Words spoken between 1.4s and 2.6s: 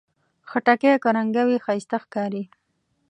وي، ښایسته ښکاري.